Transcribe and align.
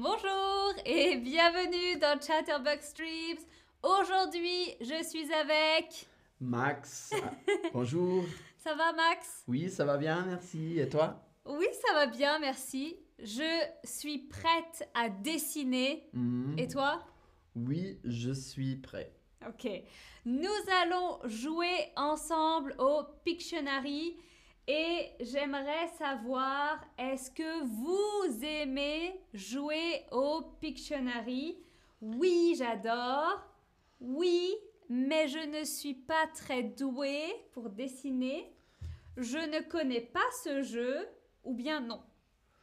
Bonjour 0.00 0.74
et 0.86 1.16
bienvenue 1.16 1.98
dans 1.98 2.20
Chatterbug 2.20 2.80
Streams. 2.82 3.40
Aujourd'hui, 3.82 4.76
je 4.80 5.02
suis 5.02 5.28
avec. 5.32 6.06
Max. 6.40 7.12
Bonjour. 7.72 8.22
Ça 8.58 8.76
va, 8.76 8.92
Max? 8.92 9.42
Oui, 9.48 9.68
ça 9.68 9.84
va 9.84 9.96
bien, 9.96 10.24
merci. 10.24 10.78
Et 10.78 10.88
toi? 10.88 11.20
Oui, 11.46 11.66
ça 11.84 11.94
va 11.94 12.06
bien, 12.06 12.38
merci. 12.38 12.96
Je 13.18 13.42
suis 13.82 14.18
prête 14.18 14.88
à 14.94 15.08
dessiner. 15.08 16.08
Mhm. 16.12 16.54
Et 16.56 16.68
toi? 16.68 17.04
Oui, 17.56 17.98
je 18.04 18.30
suis 18.30 18.76
prêt. 18.76 19.12
Ok. 19.48 19.68
Nous 20.24 20.48
allons 20.80 21.18
jouer 21.24 21.90
ensemble 21.96 22.76
au 22.78 23.02
Pictionary 23.24 24.16
et 24.68 25.06
j'aimerais 25.20 25.88
savoir, 25.98 26.78
est-ce 26.98 27.30
que 27.30 27.64
vous 27.64 28.44
aimez 28.44 29.18
jouer 29.32 30.02
au 30.12 30.42
Pictionary? 30.60 31.56
Oui, 32.02 32.54
j'adore. 32.56 33.42
Oui, 34.00 34.54
mais 34.90 35.26
je 35.26 35.38
ne 35.38 35.64
suis 35.64 35.94
pas 35.94 36.26
très 36.34 36.62
douée 36.62 37.32
pour 37.52 37.70
dessiner. 37.70 38.52
Je 39.16 39.38
ne 39.38 39.60
connais 39.68 40.02
pas 40.02 40.20
ce 40.44 40.62
jeu. 40.62 41.08
Ou 41.44 41.54
bien 41.54 41.80
non, 41.80 42.00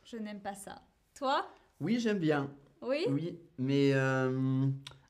je 0.04 0.18
n'aime 0.18 0.42
pas 0.42 0.54
ça. 0.54 0.82
Toi? 1.18 1.48
Oui, 1.82 2.00
j'aime 2.00 2.20
bien. 2.20 2.52
Oui? 2.82 3.04
Oui, 3.10 3.40
mais 3.58 3.94
euh, 3.94 4.68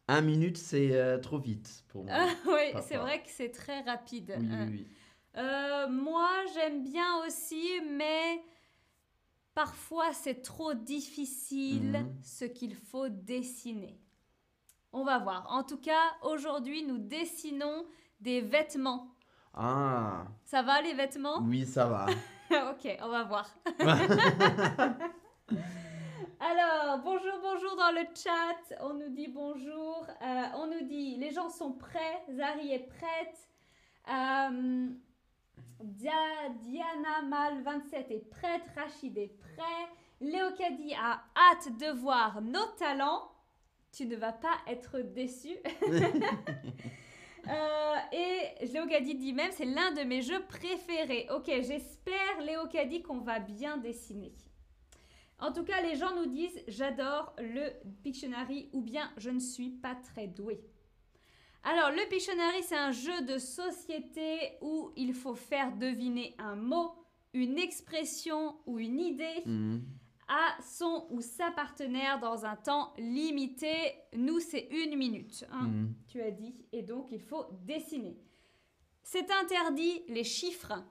un 0.07 0.21
minute, 0.21 0.57
c'est 0.57 0.93
euh, 0.93 1.17
trop 1.19 1.39
vite 1.39 1.83
pour 1.89 2.05
moi. 2.05 2.13
Ah, 2.17 2.29
Oui, 2.47 2.81
c'est 2.87 2.95
vrai 2.97 3.21
que 3.21 3.29
c'est 3.29 3.51
très 3.51 3.81
rapide. 3.81 4.33
oui, 4.39 4.47
Euh, 4.49 4.65
oui, 4.65 4.71
oui. 4.71 4.87
Euh, 5.37 5.87
moi, 5.89 6.29
j'aime 6.53 6.83
bien 6.83 7.17
aussi, 7.25 7.67
mais 7.89 8.41
parfois 9.53 10.13
c'est 10.13 10.41
trop 10.41 10.73
difficile 10.73 11.91
Mhm. 12.03 12.15
ce 12.23 12.45
qu'il 12.45 12.75
faut 12.75 13.09
dessiner. 13.09 13.99
On 14.93 15.03
va 15.03 15.17
voir. 15.19 15.45
En 15.49 15.63
tout 15.63 15.77
cas, 15.77 16.01
aujourd'hui, 16.23 16.83
nous 16.83 16.97
dessinons 16.97 17.85
des 18.21 18.39
vêtements. 18.41 19.09
Ah, 19.53 20.25
Ça 20.45 20.61
va 20.61 20.81
les 20.81 20.93
vêtements? 20.93 21.39
Oui, 21.43 21.65
ça 21.65 21.85
va. 21.87 22.05
Ok, 22.71 22.87
on 23.01 23.09
va 23.09 23.23
voir. 23.23 23.49
Alors, 26.39 26.99
bonjour, 26.99 27.33
bonjour 27.41 27.75
dans 27.75 27.91
le 27.91 28.05
chat. 28.15 28.75
On 28.81 28.93
nous 28.93 29.09
dit 29.09 29.27
bonjour. 29.27 30.05
Euh, 30.21 30.43
on 30.55 30.67
nous 30.67 30.85
dit 30.87 31.15
les 31.17 31.31
gens 31.31 31.49
sont 31.49 31.71
prêts. 31.73 32.23
Zari 32.29 32.71
est 32.71 32.87
prête. 32.87 33.49
Euh, 34.09 34.89
Dia- 35.83 36.49
Diana 36.61 37.21
Mal 37.27 37.61
27 37.63 38.11
est 38.11 38.29
prête. 38.29 38.63
Rachid 38.75 39.17
est 39.17 39.37
prêt. 39.39 39.87
Léo 40.21 40.51
Caddy 40.57 40.93
a 40.93 41.23
hâte 41.35 41.77
de 41.77 41.91
voir 41.99 42.41
nos 42.41 42.65
talents. 42.77 43.31
Tu 43.91 44.05
ne 44.05 44.15
vas 44.15 44.33
pas 44.33 44.57
être 44.67 44.99
déçu. 44.99 45.57
Euh, 47.47 47.95
et 48.11 48.65
Léo 48.73 48.87
Caddy 48.87 49.13
dit 49.13 49.31
même 49.31 49.51
c'est 49.51 49.65
l'un 49.65 49.91
de 49.91 50.01
mes 50.01 50.23
jeux 50.23 50.43
préférés. 50.47 51.27
Ok, 51.29 51.45
j'espère 51.45 52.41
Léo 52.41 52.65
Caddy 52.65 53.03
qu'on 53.03 53.19
va 53.19 53.37
bien 53.37 53.77
dessiner. 53.77 54.33
En 55.37 55.51
tout 55.51 55.63
cas, 55.63 55.79
les 55.81 55.95
gens 55.95 56.15
nous 56.15 56.25
disent 56.25 56.63
j'adore 56.67 57.35
le 57.37 57.69
Pictionary 58.01 58.69
ou 58.73 58.81
bien 58.81 59.11
je 59.17 59.29
ne 59.29 59.37
suis 59.39 59.69
pas 59.69 59.93
très 59.93 60.25
doué. 60.25 60.59
Alors, 61.67 61.89
le 61.91 62.07
Pictionary, 62.07 62.61
c'est 62.63 62.77
un 62.77 62.91
jeu 62.91 63.21
de 63.23 63.37
société 63.39 64.53
où 64.61 64.91
il 64.95 65.13
faut 65.13 65.33
faire 65.35 65.75
deviner 65.75 66.35
un 66.37 66.55
mot, 66.55 66.91
une 67.33 67.57
expression 67.57 68.55
ou 68.67 68.77
une 68.79 68.99
idée 68.99 69.41
Mhm. 69.45 69.81
à 70.27 70.55
son 70.61 71.07
ou 71.09 71.21
sa 71.21 71.49
partenaire 71.51 72.19
dans 72.19 72.45
un 72.45 72.55
temps 72.55 72.93
limité. 72.97 73.95
Nous, 74.15 74.39
c'est 74.39 74.67
une 74.71 74.95
minute. 74.95 75.43
hein 75.51 75.67
Mhm. 75.67 75.93
tu 76.07 76.21
as 76.21 76.31
dit, 76.31 76.55
et 76.71 76.83
donc 76.83 77.07
il 77.11 77.19
faut 77.21 77.45
dessiner. 77.65 78.15
C'est 79.01 79.29
interdit 79.31 80.03
les 80.07 80.23
chiffres, 80.23 80.83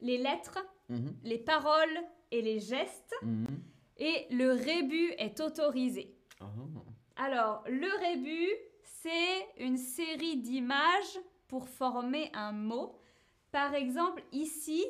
les 0.00 0.18
lettres, 0.18 0.58
Mhm. 0.88 1.16
les 1.22 1.38
paroles 1.38 1.98
et 2.32 2.42
les 2.42 2.58
gestes, 2.58 3.14
et 3.96 4.26
le 4.30 4.52
rébut 4.52 5.12
est 5.18 5.38
autorisé. 5.40 6.16
Oh. 6.40 6.44
Alors, 7.16 7.64
le 7.68 7.88
rébut, 8.00 8.48
c'est 9.02 9.46
une 9.58 9.76
série 9.76 10.36
d'images 10.36 11.18
pour 11.46 11.68
former 11.68 12.30
un 12.34 12.52
mot. 12.52 12.96
Par 13.50 13.74
exemple, 13.74 14.22
ici, 14.32 14.84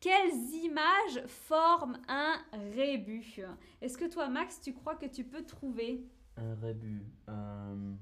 quelles 0.00 0.34
images 0.64 1.24
forment 1.26 2.00
un 2.08 2.40
rébut? 2.74 3.24
Est-ce 3.80 3.96
que 3.98 4.04
toi, 4.04 4.28
Max, 4.28 4.60
tu 4.60 4.72
crois 4.74 4.94
que 4.96 5.06
tu 5.06 5.24
peux 5.24 5.44
trouver? 5.44 6.06
Un 6.36 6.54
rébut. 6.56 7.04
euh, 7.28 7.92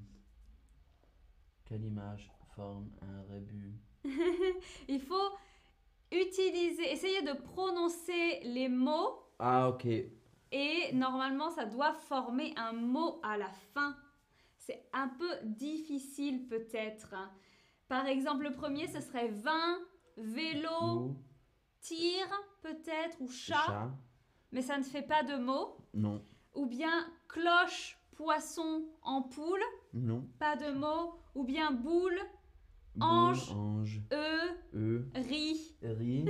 Quelle 1.65 1.85
image 1.85 2.31
forme 2.55 2.89
un 3.01 3.21
rébut? 3.33 3.73
Il 4.87 4.99
faut 4.99 5.29
utiliser, 6.11 6.91
essayer 6.91 7.21
de 7.21 7.33
prononcer 7.33 8.41
les 8.43 8.67
mots 8.69 9.19
Ah, 9.39 9.69
ok. 9.69 9.85
et 9.85 10.91
normalement 10.93 11.49
ça 11.49 11.65
doit 11.65 11.93
former 11.93 12.53
un 12.57 12.73
mot 12.73 13.19
à 13.23 13.37
la 13.37 13.49
fin. 13.73 13.95
C'est 14.65 14.85
un 14.93 15.09
peu 15.09 15.27
difficile 15.43 16.47
peut-être. 16.47 17.13
Par 17.89 18.05
exemple, 18.07 18.45
le 18.45 18.53
premier 18.53 18.87
ce 18.87 19.01
serait 19.01 19.27
vin, 19.27 19.77
vélo, 20.15 21.17
tir 21.81 22.25
peut-être 22.61 23.19
ou 23.19 23.27
chat, 23.29 23.55
chat 23.65 23.91
mais 24.53 24.61
ça 24.61 24.77
ne 24.77 24.83
fait 24.83 25.01
pas 25.01 25.21
de 25.23 25.35
mots. 25.35 25.75
Non. 25.93 26.23
Ou 26.55 26.65
bien 26.65 27.05
cloche, 27.27 27.99
poisson, 28.15 28.85
ampoule, 29.01 29.59
Non. 29.93 30.25
pas 30.39 30.55
de 30.55 30.71
mots. 30.71 31.15
Ou 31.35 31.43
bien 31.43 31.71
boule, 31.71 32.17
Boule, 32.95 33.03
Ange. 33.03 33.51
Ange. 33.51 34.01
œuf, 34.13 34.51
E. 34.75 35.05
riz. 35.15 35.75
Riz. 35.81 36.25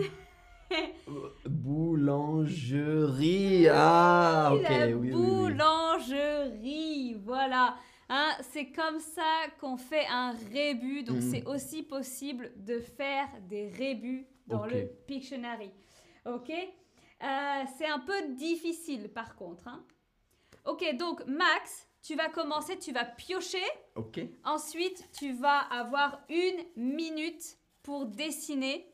Boulangerie. 1.46 3.68
Ah, 3.70 4.54
ok. 4.56 4.62
la 4.64 4.88
Oui, 4.88 4.94
oui, 4.94 5.12
oui. 5.14 5.22
boulangerie, 5.28 7.14
voilà. 7.24 7.76
Hein, 8.16 8.30
c'est 8.52 8.68
comme 8.72 9.00
ça 9.00 9.46
qu'on 9.60 9.76
fait 9.76 10.06
un 10.08 10.34
rébut. 10.52 11.02
Donc, 11.02 11.16
Mhm. 11.16 11.32
c'est 11.32 11.46
aussi 11.48 11.82
possible 11.82 12.52
de 12.58 12.80
faire 12.80 13.28
des 13.50 13.70
rébus 13.70 14.28
dans 14.46 14.68
le 14.68 14.86
Pictionary. 15.08 15.72
Ok? 16.26 16.52
Euh, 16.52 17.64
C'est 17.76 17.88
un 17.88 17.98
peu 18.00 18.34
difficile, 18.36 19.10
par 19.10 19.36
contre. 19.36 19.68
hein. 19.68 19.84
Ok, 20.66 20.84
donc, 20.96 21.26
Max, 21.26 21.88
tu 22.04 22.16
vas 22.16 22.30
commencer, 22.30 22.78
tu 22.78 22.92
vas 22.92 23.06
piocher. 23.06 23.64
Ok. 23.96 24.20
Ensuite, 24.44 25.10
tu 25.18 25.34
vas 25.34 25.60
avoir 25.60 26.22
une 26.30 26.64
minute 26.76 27.58
pour 27.82 28.06
dessiner. 28.06 28.94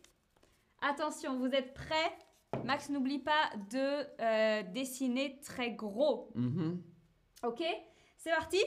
Attention, 0.82 1.38
vous 1.38 1.48
êtes 1.54 1.74
prêts? 1.74 2.18
Max, 2.64 2.90
n'oublie 2.90 3.20
pas 3.20 3.50
de 3.70 4.06
euh, 4.22 4.64
dessiner 4.72 5.40
très 5.42 5.72
gros. 5.72 6.30
Mhm. 6.36 6.82
Ok? 7.44 7.64
C'est 8.18 8.32
parti? 8.32 8.64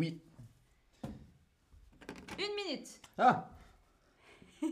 Oui. 0.00 0.18
Une 2.38 2.54
minute. 2.56 3.02
Ah. 3.18 3.50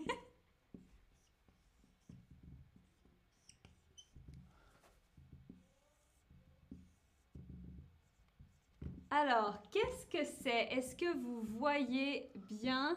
Alors, 9.11 9.61
qu'est-ce 9.71 10.07
que 10.07 10.25
c'est? 10.25 10.73
Est-ce 10.73 10.97
que 10.97 11.15
vous 11.19 11.43
voyez 11.43 12.33
bien? 12.35 12.97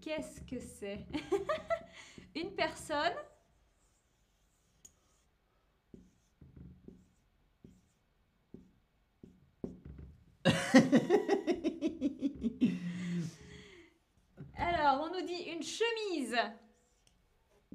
Qu'est-ce 0.00 0.40
que 0.42 0.60
c'est? 0.60 1.04
Une 2.36 2.54
personne 2.54 3.16
Alors, 14.56 15.02
on 15.08 15.14
nous 15.20 15.26
dit 15.26 15.42
une 15.54 15.62
chemise. 15.62 16.36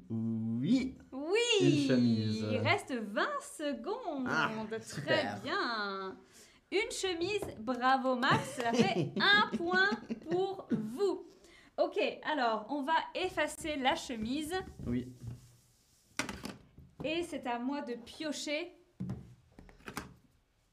Oui. 0.08 0.96
Oui 1.12 1.38
Une 1.60 1.88
chemise. 1.88 2.36
Il 2.50 2.58
reste 2.58 2.92
20 2.94 3.26
secondes. 3.58 4.26
Ah, 4.28 4.50
Très 4.68 4.80
super. 4.82 5.40
bien. 5.42 6.16
Une 6.72 6.90
chemise, 6.90 7.42
bravo 7.60 8.16
Max, 8.16 8.56
ça 8.60 8.72
fait 8.72 9.12
un 9.20 9.48
point 9.56 9.90
pour 10.28 10.66
vous. 10.70 11.26
Ok, 11.78 11.98
alors 12.24 12.66
on 12.70 12.82
va 12.82 12.94
effacer 13.14 13.76
la 13.76 13.94
chemise 13.94 14.52
Oui. 14.86 15.12
et 17.04 17.22
c'est 17.22 17.46
à 17.46 17.58
moi 17.58 17.82
de 17.82 17.94
piocher. 17.94 18.72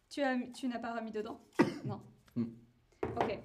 Tu, 0.09 0.21
as, 0.21 0.37
tu 0.55 0.67
n'as 0.67 0.79
pas 0.79 0.93
remis 0.95 1.11
dedans? 1.11 1.41
Non. 1.85 2.01
Ok. 3.15 3.39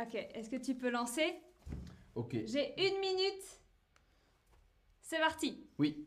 Ok, 0.00 0.14
est-ce 0.14 0.50
que 0.50 0.56
tu 0.56 0.74
peux 0.74 0.90
lancer? 0.90 1.40
Ok. 2.14 2.36
J'ai 2.46 2.74
une 2.88 3.00
minute. 3.00 3.60
C'est 5.02 5.18
parti. 5.18 5.66
Oui. 5.78 6.06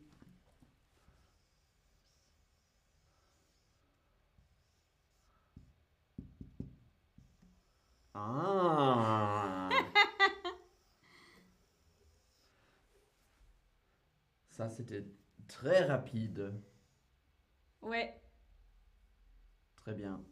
Ah 8.14 9.68
Ça, 14.50 14.68
c'était 14.68 15.04
très 15.48 15.84
rapide. 15.84 16.54
Ouais. 17.80 18.20
Très 19.76 19.94
bien. 19.94 20.22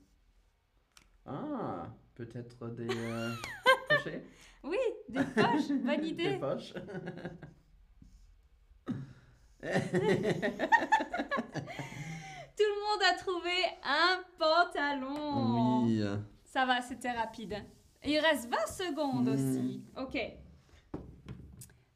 Ah, 1.27 1.87
peut-être 2.15 2.69
des 2.71 2.89
euh, 2.91 3.33
pochets 3.89 4.25
Oui, 4.65 4.79
des 5.09 5.23
poches, 5.25 5.69
bonne 5.69 6.01
Des 6.01 6.09
idée. 6.09 6.39
poches. 6.39 6.73
Tout 12.57 12.67
le 12.67 12.81
monde 12.81 13.03
a 13.09 13.15
trouvé 13.19 13.53
un 13.85 14.23
pantalon. 14.39 15.85
oui. 15.85 16.03
Ça 16.45 16.67
va, 16.67 16.83
c'était 16.83 17.13
rapide. 17.13 17.55
Il 18.05 18.19
reste 18.19 18.49
20 18.51 18.67
secondes 18.67 19.29
Hmm. 19.29 19.35
aussi. 19.35 19.85
Ok. 19.97 20.19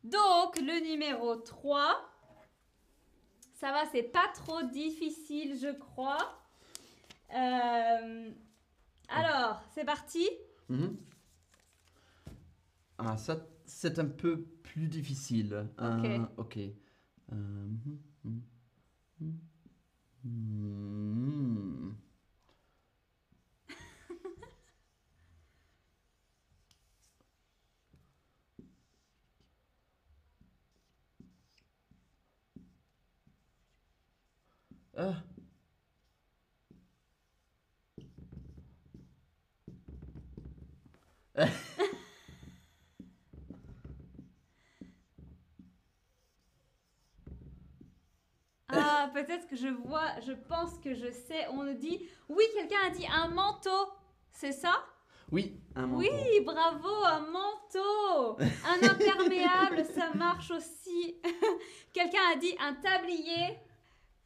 Donc, 0.05 0.61
le 0.61 0.89
numéro 0.89 1.35
3. 1.37 2.11
Ça 3.55 3.73
va, 3.73 3.85
c'est 3.91 4.03
pas 4.05 4.29
trop 4.35 4.63
difficile, 4.63 5.57
je 5.61 5.73
crois. 5.73 6.41
Euh, 7.35 8.31
Alors, 9.09 9.63
c'est 9.75 9.85
parti. 9.85 10.29
Mhm. 10.69 10.97
Ah, 12.99 13.17
ça, 13.17 13.37
c'est 13.67 13.99
un 13.99 14.07
peu 14.07 14.43
plus 14.63 14.89
difficile. 14.89 15.69
Euh, 15.81 16.27
ok. 16.37 16.59
Euh. 17.33 17.69
Mhm. 18.25 18.41
Ah. 34.97 35.34
Ah, 48.69 49.11
peut-être 49.13 49.47
que 49.47 49.57
je 49.57 49.69
vois, 49.69 50.19
je 50.27 50.33
pense 50.33 50.79
que 50.79 50.95
je 50.95 51.11
sais. 51.11 51.47
On 51.53 51.63
nous 51.65 51.75
dit, 51.75 52.01
oui, 52.29 52.45
quelqu'un 52.55 52.79
a 52.87 52.91
dit 52.91 53.07
un 53.07 53.29
manteau. 53.29 53.89
C'est 54.33 54.53
ça? 54.53 54.85
Oui, 55.31 55.61
un 55.75 55.87
manteau. 55.87 56.09
Oui, 56.09 56.41
bravo, 56.45 56.89
un 57.05 57.21
manteau. 57.21 58.39
Un 58.65 58.83
imperméable, 58.91 59.85
ça 59.85 60.13
marche 60.15 60.51
aussi. 60.51 61.21
quelqu'un 61.93 62.23
a 62.33 62.37
dit 62.37 62.55
un 62.61 62.75
tablier. 62.75 63.59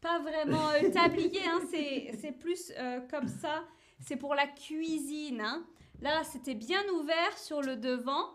Pas 0.01 0.21
vraiment 0.21 0.69
euh, 0.71 0.91
tablier, 0.93 1.43
hein, 1.45 1.61
c'est 1.71 2.13
c'est 2.21 2.33
plus 2.33 2.73
euh, 2.79 3.01
comme 3.11 3.27
ça. 3.27 3.65
C'est 4.01 4.17
pour 4.17 4.35
la 4.37 4.47
cuisine. 4.47 5.41
hein. 5.41 5.67
Là, 6.01 6.23
c'était 6.25 6.55
bien 6.55 6.83
ouvert 6.95 7.37
sur 7.39 7.61
le 7.63 7.77
devant. 7.77 8.31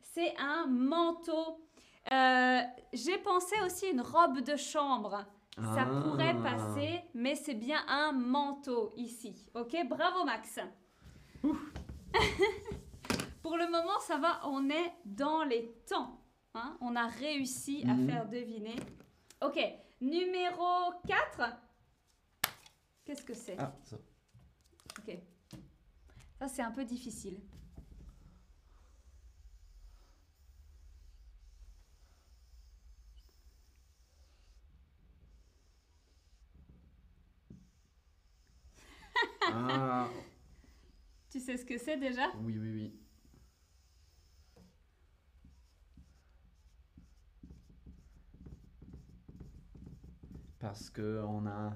C'est 0.00 0.34
un 0.38 0.66
manteau. 0.66 1.60
Euh, 2.12 2.60
J'ai 2.92 3.18
pensé 3.18 3.54
aussi 3.64 3.88
une 3.90 4.00
robe 4.00 4.40
de 4.40 4.56
chambre. 4.56 5.24
Ça 5.56 5.86
Ah. 5.88 6.00
pourrait 6.02 6.34
passer, 6.42 7.00
mais 7.14 7.34
c'est 7.36 7.54
bien 7.54 7.78
un 7.88 8.12
manteau 8.12 8.92
ici. 8.96 9.46
Ok, 9.54 9.76
bravo 9.88 10.24
Max. 10.24 10.58
Pour 13.42 13.56
le 13.56 13.66
moment, 13.70 13.98
ça 14.00 14.16
va, 14.16 14.40
on 14.48 14.68
est 14.70 14.92
dans 15.04 15.44
les 15.44 15.70
temps. 15.88 16.18
hein. 16.54 16.76
On 16.80 16.96
a 16.96 17.06
réussi 17.06 17.84
à 17.88 17.94
Mhm. 17.94 18.08
faire 18.08 18.28
deviner. 18.28 18.76
Ok, 19.42 19.58
numéro 20.00 20.92
4. 21.06 21.52
Qu'est-ce 23.04 23.22
que 23.24 23.34
c'est? 23.34 23.56
Ah, 23.58 23.72
ça. 23.84 23.96
Ok. 24.98 25.16
Ça, 26.44 26.48
c'est 26.48 26.60
un 26.62 26.72
peu 26.72 26.84
difficile. 26.84 27.38
Ah, 39.48 40.08
Tu 41.30 41.40
sais 41.40 41.56
ce 41.56 41.64
que 41.64 41.78
c'est 41.78 41.96
déjà? 41.96 42.30
Oui, 42.42 42.58
oui, 42.58 42.70
oui. 42.70 42.94
Parce 50.58 50.90
que 50.90 51.22
on 51.26 51.46
a 51.46 51.74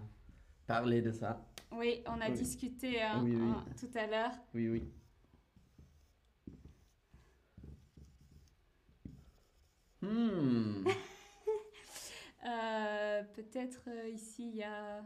parlé 0.66 1.00
de 1.02 1.12
ça. 1.12 1.40
Oui, 1.72 2.02
on 2.06 2.20
a 2.20 2.28
Oui. 2.28 2.36
discuté 2.38 3.00
hein, 3.02 3.20
Oui, 3.24 3.36
oui. 3.36 3.50
hein, 3.50 3.64
tout 3.78 3.90
à 3.98 4.06
l'heure. 4.06 4.32
Oui, 4.54 4.68
oui. 4.68 4.82
Hmm. 10.02 10.84
Euh, 12.46 13.22
Peut-être 13.34 13.82
euh, 13.88 14.08
ici, 14.08 14.48
il 14.48 14.56
y 14.56 14.62
a... 14.62 15.02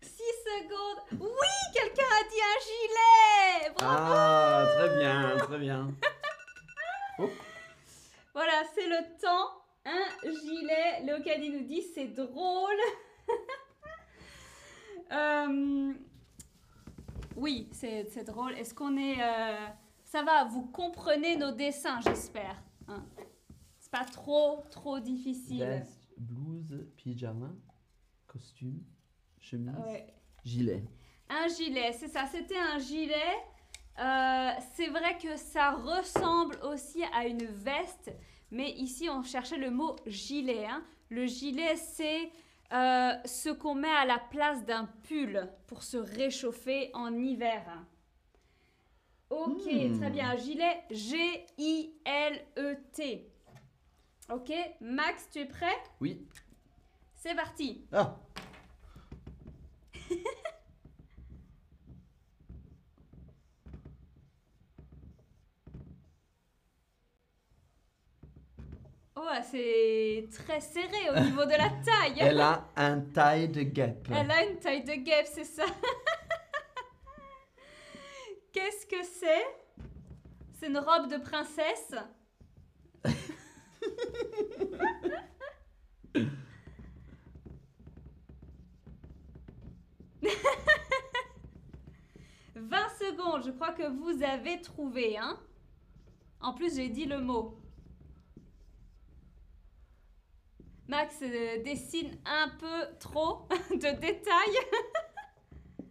Six 0.00 0.34
secondes. 0.44 1.20
Oui, 1.20 1.72
quelqu'un 1.72 2.04
a 2.04 2.22
dit 2.28 2.40
un 2.40 2.60
gilet. 2.64 3.74
Bravo. 3.76 4.12
Ah, 4.16 4.66
très 4.78 4.98
bien, 4.98 5.36
très 5.38 5.58
bien. 5.58 5.94
Voilà, 8.32 8.62
c'est 8.74 8.86
le 8.88 9.20
temps. 9.20 9.62
Un 9.84 10.04
gilet. 10.22 11.02
Léocadie 11.04 11.50
nous 11.50 11.64
dit 11.64 11.82
c'est 11.94 12.08
drôle. 12.08 12.70
Euh, 15.12 15.92
oui, 17.36 17.68
c'est 17.72 18.24
drôle. 18.24 18.54
Est-ce 18.54 18.74
qu'on 18.74 18.96
est. 18.96 19.20
euh, 19.22 19.66
Ça 20.02 20.22
va, 20.22 20.44
vous 20.44 20.62
comprenez 20.66 21.36
nos 21.36 21.52
dessins, 21.52 22.00
j'espère. 22.00 22.56
hein. 22.88 23.04
c'est 23.78 23.90
pas 23.92 24.04
trop, 24.04 24.62
trop 24.70 24.98
difficile. 25.00 25.58
Veste, 25.64 26.08
blouse, 26.16 26.84
pyjama, 26.96 27.50
costume, 28.26 28.82
chemise, 29.40 29.74
Ouais. 29.86 30.06
gilet. 30.42 30.82
Un 31.28 31.48
gilet, 31.48 31.92
c'est 31.92 32.08
ça, 32.08 32.26
c'était 32.26 32.58
un 32.58 32.78
gilet. 32.78 33.14
Euh, 33.98 34.50
c'est 34.74 34.88
vrai 34.88 35.16
que 35.18 35.36
ça 35.36 35.72
ressemble 35.72 36.56
aussi 36.64 37.02
à 37.12 37.26
une 37.26 37.44
veste, 37.44 38.10
mais 38.54 38.70
ici 38.72 39.08
on 39.10 39.22
cherchait 39.22 39.58
le 39.58 39.70
mot 39.70 39.96
gilet. 40.06 40.64
hein. 40.66 40.82
Le 41.10 41.26
gilet, 41.26 41.76
c'est 41.76 42.32
euh, 42.72 43.12
ce 43.26 43.50
qu'on 43.50 43.74
met 43.74 43.90
à 43.90 44.06
la 44.06 44.18
place 44.18 44.64
d'un 44.64 44.86
pull 45.06 45.48
pour 45.66 45.82
se 45.82 45.98
réchauffer 45.98 46.90
en 46.94 47.14
hiver. 47.14 47.62
Ok, 49.30 49.62
Hmm. 49.66 49.98
très 49.98 50.10
bien. 50.10 50.34
Gilet 50.36 50.82
G-I-L-E-T. 52.04 52.50
Ok, 54.32 54.52
Max, 54.80 55.28
tu 55.30 55.40
es 55.40 55.44
prêt? 55.46 55.76
Oui. 56.00 56.26
C'est 57.14 57.34
parti. 57.34 57.84
Ah, 57.92 58.16
Oh, 69.16 69.28
c'est 69.50 70.28
très 70.32 70.60
serré 70.60 71.10
au 71.10 71.20
niveau 71.24 71.44
de 71.44 71.50
la 71.50 71.70
taille. 71.70 72.16
elle 72.18 72.40
a 72.40 72.68
un 72.76 73.00
taille 73.00 73.48
de 73.48 73.62
guêpe. 73.62 74.08
Elle 74.10 74.30
a 74.30 74.44
une 74.44 74.58
taille 74.58 74.82
de 74.84 74.94
guêpe, 74.94 75.26
c'est 75.32 75.44
ça. 75.44 75.64
Qu'est-ce 78.52 78.86
que 78.86 79.02
c'est? 79.04 79.46
C'est 80.52 80.66
une 80.68 80.78
robe 80.78 81.08
de 81.10 81.16
princesse 81.18 81.94
«20 92.56 92.88
secondes, 92.98 93.44
je 93.44 93.50
crois 93.50 93.72
que 93.72 93.86
vous 93.88 94.22
avez 94.22 94.60
trouvé, 94.60 95.18
hein 95.18 95.38
En 96.40 96.54
plus, 96.54 96.76
j'ai 96.76 96.88
dit 96.88 97.04
le 97.04 97.20
mot. 97.20 97.58
Max 100.86 101.16
euh, 101.22 101.62
dessine 101.62 102.18
un 102.26 102.50
peu 102.58 102.96
trop 103.00 103.48
de 103.70 104.00
détails. 104.00 104.58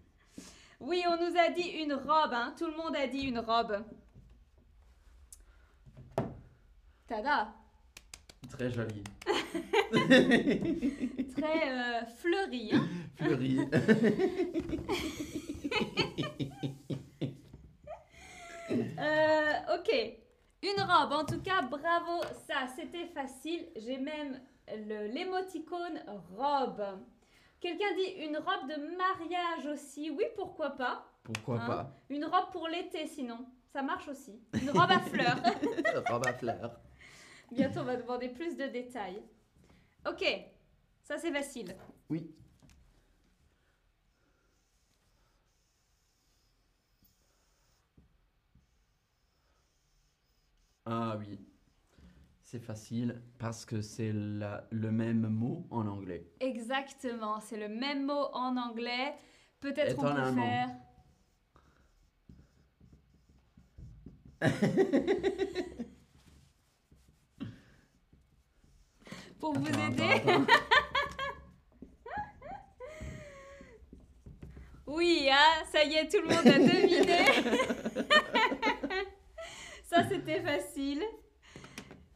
oui, 0.80 1.04
on 1.08 1.18
nous 1.18 1.38
a 1.38 1.50
dit 1.50 1.70
une 1.84 1.94
robe, 1.94 2.34
hein. 2.34 2.54
Tout 2.58 2.68
le 2.68 2.78
monde 2.78 2.96
a 2.96 3.08
dit 3.08 3.22
une 3.22 3.40
robe. 3.40 3.84
Tada 7.08 7.54
Très 8.52 8.70
joli. 8.70 9.04
Très 11.36 11.72
euh, 11.72 12.06
fleuri. 12.18 12.72
Hein. 12.74 12.88
Fleuri. 13.16 13.60
Euh, 18.72 19.76
ok. 19.76 20.23
Une 20.64 20.82
robe, 20.82 21.12
en 21.12 21.26
tout 21.26 21.42
cas, 21.42 21.62
bravo, 21.62 22.24
ça, 22.48 22.68
c'était 22.74 23.08
facile. 23.08 23.68
J'ai 23.76 23.98
même 23.98 24.40
l'émoticône 25.12 26.02
robe. 26.38 26.82
Quelqu'un 27.60 27.94
dit 27.98 28.24
une 28.26 28.38
robe 28.38 28.70
de 28.70 28.96
mariage 28.96 29.66
aussi. 29.66 30.10
Oui, 30.10 30.24
pourquoi 30.38 30.70
pas 30.70 31.06
Pourquoi 31.22 31.60
Hein 31.60 31.68
pas 31.68 31.96
Une 32.10 32.24
robe 32.24 32.52
pour 32.54 32.70
l'été, 32.70 33.06
sinon. 33.08 33.46
Ça 33.74 33.82
marche 33.82 34.08
aussi. 34.08 34.40
Une 34.54 34.70
robe 34.70 34.92
à 34.92 35.00
fleurs. 35.00 35.36
Robe 36.10 36.28
à 36.28 36.34
fleurs. 36.34 36.80
Bientôt, 37.52 37.82
on 37.82 37.84
va 37.84 37.98
demander 37.98 38.30
plus 38.30 38.56
de 38.56 38.66
détails. 38.68 39.22
Ok, 40.08 40.24
ça 41.02 41.18
c'est 41.18 41.32
facile. 41.32 41.76
Oui. 42.10 42.34
Ah 50.86 51.16
oui. 51.20 51.40
C'est 52.44 52.60
facile 52.60 53.20
parce 53.40 53.66
que 53.66 53.82
c'est 53.82 54.12
le 54.14 54.92
même 54.92 55.28
mot 55.28 55.66
en 55.72 55.88
anglais. 55.88 56.30
Exactement, 56.40 57.40
c'est 57.40 57.58
le 57.58 57.68
même 57.68 58.06
mot 58.06 58.28
en 58.34 58.56
anglais. 58.58 59.16
Peut-être 59.60 59.98
on 59.98 60.04
peut 60.04 60.34
faire. 60.34 60.70
Pour 69.40 69.54
vous 69.58 69.66
Attends, 69.68 69.88
aider. 69.92 70.04
attends, 70.04 70.44
attends. 70.44 70.46
Oui, 74.86 75.28
hein, 75.32 75.64
ça 75.72 75.82
y 75.84 75.94
est, 75.96 76.08
tout 76.08 76.20
le 76.22 76.28
monde 76.28 76.46
a 76.46 76.60
deviné. 76.60 77.74
ça, 79.94 80.04
c'était 80.10 80.42
facile. 80.42 81.04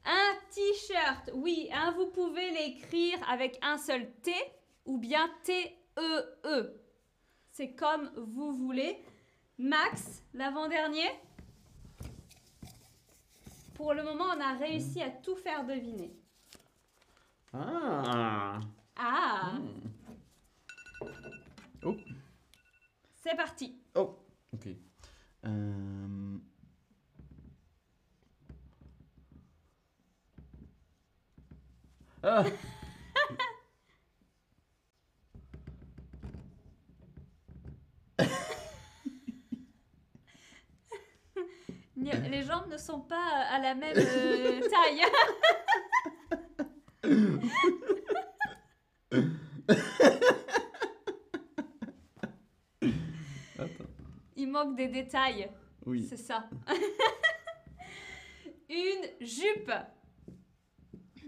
Un 0.05 0.34
t-shirt, 0.51 1.31
oui, 1.34 1.69
hein, 1.74 1.93
vous 1.96 2.07
pouvez 2.07 2.50
l'écrire 2.51 3.17
avec 3.29 3.60
un 3.62 3.77
seul 3.77 4.10
T 4.22 4.31
ou 4.86 4.98
bien 4.98 5.29
T-E-E. 5.43 6.81
C'est 7.51 7.75
comme 7.75 8.10
vous 8.15 8.53
voulez. 8.53 9.03
Max, 9.60 10.24
l'avant-dernier. 10.34 11.07
Pour 13.75 13.93
le 13.93 14.03
moment, 14.03 14.25
on 14.36 14.41
a 14.41 14.53
réussi 14.57 15.01
à 15.03 15.10
tout 15.10 15.36
faire 15.36 15.65
deviner. 15.65 16.15
Ah. 17.53 18.60
Ah, 18.96 19.51
Hmm. 19.53 21.10
Oh. 21.84 21.96
c'est 23.13 23.36
parti. 23.36 23.79
Oh. 23.96 24.17
Ok. 24.53 24.67
Euh, 25.46 26.37
Ah. 32.29 32.43
Les 41.96 42.43
jambes 42.43 42.67
ne 42.69 42.77
sont 42.77 43.01
pas 43.01 43.46
à 43.50 43.60
la 43.60 43.74
même 43.75 43.98
euh, 43.98 44.62
taille. 44.69 45.01
Attends. 53.60 53.86
Il 54.36 54.50
manque 54.50 54.75
des 54.75 54.88
détails, 54.88 55.50
Oui. 55.86 56.05
c'est 56.07 56.17
ça. 56.17 56.48
Une 58.69 59.25
jupe, 59.25 59.72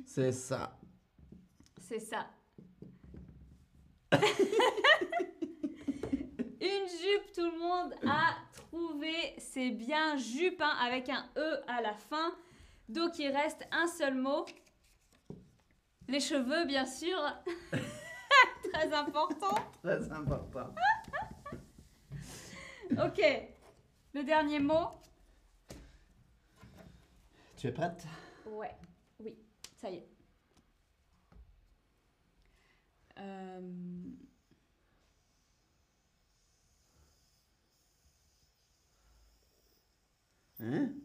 C'est 0.05 0.31
ça. 0.31 0.78
C'est 1.89 1.99
ça. 1.99 2.27
Une 6.61 6.87
jupe, 6.87 7.31
tout 7.33 7.49
le 7.49 7.57
monde 7.57 7.95
a 8.07 8.35
trouvé. 8.53 9.33
C'est 9.39 9.71
bien 9.71 10.15
jupe 10.15 10.61
hein, 10.61 10.77
avec 10.85 11.09
un 11.09 11.27
E 11.35 11.61
à 11.67 11.81
la 11.81 11.95
fin. 11.95 12.31
Donc 12.87 13.17
il 13.17 13.29
reste 13.35 13.67
un 13.71 13.87
seul 13.87 14.13
mot. 14.13 14.45
Les 16.07 16.19
cheveux, 16.19 16.65
bien 16.65 16.85
sûr. 16.85 17.17
Très 18.71 18.93
important. 18.93 19.55
Très 19.81 20.11
important. 20.11 20.69
Ok. 22.91 23.21
Le 24.13 24.23
dernier 24.23 24.59
mot. 24.59 24.87
Tu 27.55 27.67
es 27.67 27.71
prête? 27.71 28.03
Ouais, 28.47 28.75
oui, 29.19 29.37
ça 29.77 29.91
y 29.91 29.97
est. 29.97 30.18
Euh, 33.19 33.61
Hein 40.59 41.01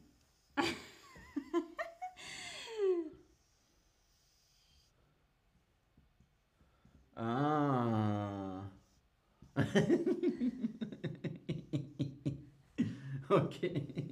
Ah. 7.17 8.71
ok. 13.31 14.04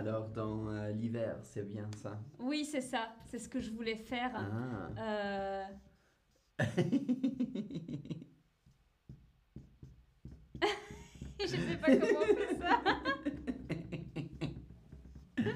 Alors, 0.00 0.28
dans 0.28 0.66
euh, 0.70 0.92
l'hiver, 0.92 1.36
c'est 1.42 1.68
bien 1.68 1.86
ça? 1.94 2.18
Oui, 2.38 2.64
c'est 2.64 2.80
ça. 2.80 3.14
C'est 3.26 3.38
ce 3.38 3.50
que 3.50 3.60
je 3.60 3.70
voulais 3.70 3.96
faire. 3.96 4.30
Ah. 4.34 4.88
Euh, 4.98 5.62
je 11.38 11.46
sais 11.46 11.76
pas 11.76 11.94
comment 11.98 12.20
on 12.22 12.34
fait 12.34 12.54
ça. 12.56 12.80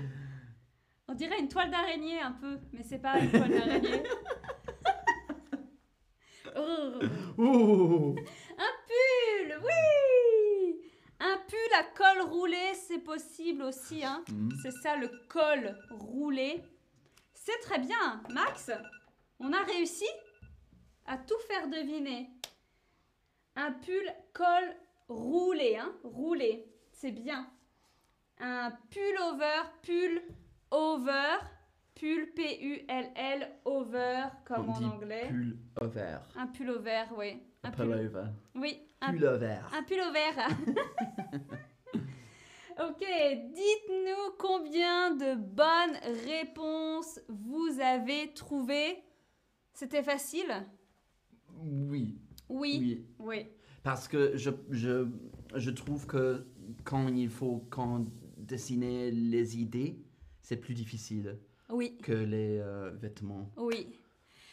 On 1.09 1.15
dirait 1.15 1.41
une 1.41 1.49
toile 1.49 1.71
d'araignée 1.71 2.21
un 2.21 2.33
peu, 2.33 2.59
mais 2.75 2.83
c'est 2.83 2.99
pas 2.99 3.19
une 3.21 3.31
toile 3.31 3.51
d'araignée. 3.51 4.03
Oh. 7.37 8.15
Un 8.59 8.73
pull, 8.87 9.59
oui 9.65 9.85
Un 11.75 11.83
pull 11.83 12.07
à 12.07 12.15
col 12.15 12.31
roulé, 12.31 12.75
c'est 12.75 12.99
possible 12.99 13.63
aussi, 13.63 14.05
hein. 14.05 14.23
Hmm. 14.31 14.51
C'est 14.63 14.71
ça 14.71 14.97
le 14.97 15.11
col 15.29 15.77
roulé. 15.91 16.63
C'est 17.33 17.59
très 17.63 17.79
bien, 17.79 18.23
Max. 18.31 18.71
On 19.41 19.53
a 19.53 19.63
réussi 19.63 20.07
à 21.07 21.19
tout 21.19 21.39
faire 21.49 21.69
deviner. 21.69 22.31
Un 23.57 23.73
pull 23.73 24.05
col 24.33 24.77
roulé, 25.09 25.77
hein, 25.77 25.93
roulé. 26.05 26.67
C'est 26.93 27.13
bien. 27.13 27.49
Un 28.39 28.71
pull 28.91 29.19
over, 29.23 29.63
pull 29.83 30.23
over, 30.71 31.39
pull 31.95 32.33
P-U-L-L 32.35 33.51
over 33.65 34.25
comme 34.45 34.69
On 34.69 34.73
en 34.73 34.79
dit 34.79 34.85
anglais. 34.85 35.29
pull 35.29 35.57
over. 35.81 36.19
Un 36.37 36.47
pull 36.49 36.71
over, 36.71 37.05
oui. 37.17 37.43
Un 37.65 37.71
pull, 37.71 37.93
over. 37.93 38.27
oui, 38.55 38.81
un 39.09 39.13
Pull 39.13 39.25
over. 39.25 39.59
un 39.73 39.83
pull 39.83 40.01
au 40.01 40.13
vert. 40.13 40.49
ok, 42.81 43.05
dites-nous 43.55 44.33
combien 44.39 45.15
de 45.15 45.35
bonnes 45.37 45.97
réponses 46.27 47.21
vous 47.29 47.79
avez 47.81 48.33
trouvées. 48.35 48.97
C'était 49.73 50.03
facile? 50.03 50.53
Oui. 51.61 52.19
Oui. 52.49 52.79
Oui. 52.81 53.07
Oui. 53.19 53.47
Parce 53.83 54.09
que 54.09 54.37
je, 54.37 54.51
je, 54.71 55.07
je 55.55 55.71
trouve 55.71 56.07
que 56.07 56.47
quand 56.85 57.09
il 57.09 57.29
faut 57.29 57.67
quand 57.71 58.07
dessiner 58.39 59.11
les 59.11 59.59
idées, 59.59 59.99
c'est 60.43 60.57
plus 60.57 60.75
difficile 60.75 61.39
Oui. 61.71 61.97
que 62.03 62.13
les 62.13 62.59
euh, 62.61 62.91
vêtements. 62.95 63.51
Oui. 63.57 63.89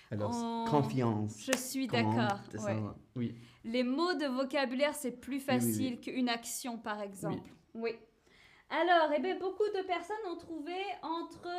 Alors, 0.09 0.31
On- 0.33 0.65
confiance. 0.69 1.41
Je 1.45 1.57
suis 1.57 1.87
d'accord. 1.87 2.39
ouais. 2.65 2.77
Oui. 3.15 3.35
Les 3.63 3.83
mots 3.83 4.13
de 4.15 4.25
vocabulaire, 4.25 4.95
c'est 4.95 5.11
plus 5.11 5.37
oui, 5.37 5.43
facile 5.43 5.99
qu'une 6.01 6.29
action, 6.29 6.77
par 6.77 7.01
exemple. 7.01 7.49
Oui. 7.73 7.91
Alors, 8.69 9.11
eh 9.15 9.19
bien, 9.19 9.37
beaucoup 9.37 9.67
de 9.75 9.81
personnes 9.85 10.25
ont 10.29 10.37
trouvé 10.37 10.77
entre 11.03 11.49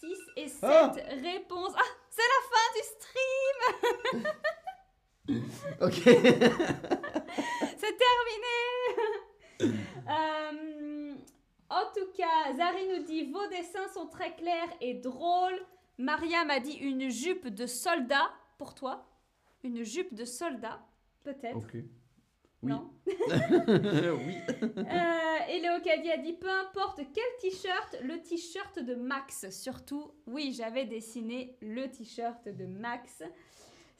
6 0.00 0.16
et 0.36 0.48
7 0.48 0.58
Ah 0.64 0.92
réponses. 1.22 1.74
Ah, 1.76 1.82
c'est 2.10 2.22
la 2.22 2.42
fin 2.50 2.66
du 2.74 2.82
stream 4.22 4.32
Ok. 5.80 6.02
C'est 7.78 7.96
terminé 7.98 8.56
Euh, 10.08 11.14
En 11.70 11.84
tout 11.94 12.10
cas, 12.16 12.52
Zari 12.56 12.86
nous 12.88 13.02
dit 13.04 13.30
vos 13.30 13.46
dessins 13.48 13.88
sont 13.94 14.06
très 14.08 14.34
clairs 14.34 14.68
et 14.80 14.94
drôles. 14.94 15.64
Maria 15.98 16.44
m'a 16.44 16.60
dit 16.60 16.74
une 16.74 17.08
jupe 17.08 17.48
de 17.48 17.66
soldat 17.66 18.30
pour 18.58 18.74
toi. 18.74 19.06
Une 19.62 19.82
jupe 19.82 20.12
de 20.14 20.24
soldat, 20.26 20.80
peut-être. 21.24 21.56
Ok. 21.56 21.70
Oui. 21.74 22.70
Non. 22.70 22.90
oui. 23.06 24.36
Euh, 24.62 25.50
et 25.50 25.60
Léo 25.60 25.80
Caddy 25.84 26.10
a 26.10 26.16
dit 26.16 26.32
peu 26.32 26.48
importe 26.48 27.00
quel 27.12 27.24
t-shirt, 27.40 27.96
le 28.02 28.22
t-shirt 28.22 28.78
de 28.78 28.94
Max 28.94 29.50
surtout. 29.50 30.12
Oui, 30.26 30.54
j'avais 30.56 30.86
dessiné 30.86 31.58
le 31.60 31.90
t-shirt 31.90 32.48
de 32.48 32.64
Max. 32.64 33.22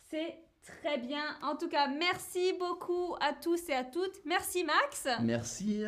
C'est 0.09 0.39
très 0.63 0.97
bien. 0.99 1.25
En 1.43 1.57
tout 1.57 1.69
cas, 1.69 1.89
merci 1.89 2.55
beaucoup 2.59 3.15
à 3.21 3.35
tous 3.35 3.69
et 3.69 3.75
à 3.75 3.85
toutes. 3.85 4.25
Merci 4.25 4.65
Max. 4.65 5.09
Merci. 5.23 5.85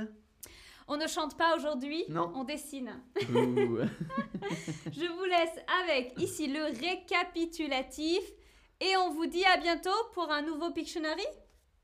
On 0.88 0.96
ne 0.98 1.06
chante 1.06 1.36
pas 1.36 1.56
aujourd'hui, 1.56 2.04
Non. 2.10 2.30
on 2.34 2.44
dessine. 2.44 3.00
Je 3.20 5.06
vous 5.12 5.24
laisse 5.24 5.58
avec 5.82 6.12
ici 6.20 6.46
le 6.46 6.64
récapitulatif 6.78 8.20
et 8.80 8.96
on 8.96 9.10
vous 9.10 9.26
dit 9.26 9.44
à 9.44 9.56
bientôt 9.56 9.90
pour 10.14 10.30
un 10.30 10.42
nouveau 10.42 10.70
Pictionary? 10.70 11.26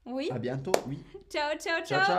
Oui? 0.05 0.29
à 0.33 0.39
bientôt. 0.39 0.73
Oui. 0.89 0.99
Ciao, 1.31 1.57
ciao, 1.59 1.79
ciao. 1.79 1.85
Ciao, 1.85 2.05
ciao. 2.07 2.19